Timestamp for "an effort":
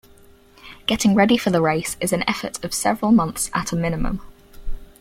2.11-2.65